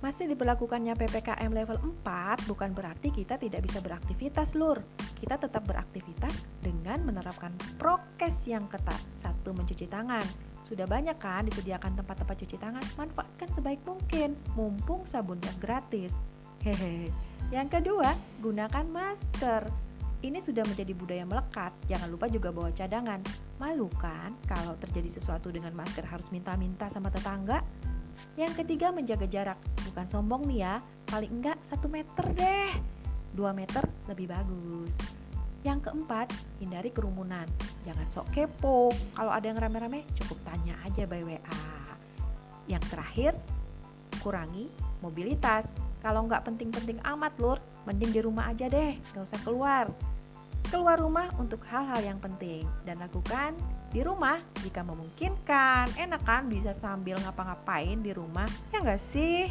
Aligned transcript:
Meski 0.00 0.32
diberlakukannya 0.32 0.96
PPKM 0.96 1.52
level 1.52 1.76
4, 2.00 2.48
bukan 2.48 2.72
berarti 2.72 3.12
kita 3.12 3.36
tidak 3.36 3.60
bisa 3.68 3.84
beraktivitas, 3.84 4.56
Lur. 4.56 4.80
Kita 5.20 5.36
tetap 5.36 5.60
beraktivitas 5.68 6.32
dengan 6.64 7.04
menerapkan 7.04 7.52
prokes 7.76 8.48
yang 8.48 8.64
ketat. 8.72 8.96
Satu, 9.20 9.52
mencuci 9.52 9.84
tangan. 9.84 10.24
Sudah 10.64 10.88
banyak 10.88 11.20
kan 11.20 11.44
disediakan 11.44 12.00
tempat-tempat 12.00 12.32
cuci 12.32 12.56
tangan? 12.56 12.84
Manfaatkan 12.96 13.48
sebaik 13.52 13.84
mungkin, 13.84 14.40
mumpung 14.56 15.04
sabunnya 15.12 15.52
gratis. 15.60 16.16
Hehe. 16.64 17.12
Yang 17.52 17.68
kedua, 17.80 18.16
gunakan 18.40 18.86
masker. 18.88 19.68
Ini 20.24 20.40
sudah 20.40 20.64
menjadi 20.64 20.92
budaya 20.96 21.24
melekat. 21.28 21.72
Jangan 21.92 22.08
lupa 22.08 22.24
juga 22.28 22.48
bawa 22.52 22.72
cadangan. 22.72 23.20
Malu 23.60 23.92
kan 24.00 24.32
kalau 24.48 24.76
terjadi 24.80 25.20
sesuatu 25.20 25.52
dengan 25.52 25.76
masker 25.76 26.08
harus 26.08 26.24
minta-minta 26.32 26.88
sama 26.88 27.12
tetangga? 27.12 27.60
Yang 28.38 28.64
ketiga 28.64 28.90
menjaga 28.90 29.26
jarak. 29.26 29.58
Bukan 29.90 30.06
sombong 30.10 30.46
nih 30.46 30.64
ya, 30.64 30.74
paling 31.08 31.40
enggak 31.40 31.58
satu 31.68 31.86
meter 31.90 32.26
deh. 32.36 32.72
2 33.34 33.50
meter 33.54 33.84
lebih 34.10 34.30
bagus. 34.30 34.90
Yang 35.60 35.90
keempat, 35.90 36.32
hindari 36.56 36.88
kerumunan. 36.88 37.44
Jangan 37.84 38.06
sok 38.12 38.26
kepo. 38.32 38.88
Kalau 39.12 39.32
ada 39.32 39.44
yang 39.44 39.60
rame-rame, 39.60 40.08
cukup 40.16 40.40
tanya 40.48 40.72
aja 40.88 41.04
by 41.04 41.20
WA. 41.20 41.62
Yang 42.64 42.84
terakhir, 42.88 43.32
kurangi 44.24 44.72
mobilitas. 45.04 45.68
Kalau 46.00 46.24
nggak 46.24 46.48
penting-penting 46.48 46.96
amat 47.04 47.36
lur, 47.36 47.60
mending 47.84 48.08
di 48.08 48.20
rumah 48.24 48.48
aja 48.48 48.72
deh, 48.72 48.96
nggak 49.12 49.24
usah 49.28 49.40
keluar. 49.44 49.84
Keluar 50.70 51.02
rumah 51.02 51.26
untuk 51.34 51.66
hal-hal 51.66 51.98
yang 51.98 52.22
penting 52.22 52.62
dan 52.86 53.02
lakukan 53.02 53.58
di 53.90 54.06
rumah 54.06 54.38
jika 54.62 54.86
memungkinkan. 54.86 55.98
Enak 55.98 56.22
kan 56.22 56.46
bisa 56.46 56.78
sambil 56.78 57.18
ngapa-ngapain 57.18 57.98
di 57.98 58.14
rumah, 58.14 58.46
ya 58.70 58.78
nggak 58.78 59.02
sih? 59.10 59.50